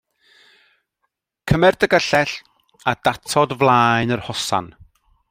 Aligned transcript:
Cymer 1.51 1.75
dy 1.83 1.89
gyllell 1.95 2.33
a 2.89 2.93
datod 3.09 3.49
flaen 3.65 4.13
yr 4.17 4.25
hosan. 4.31 4.67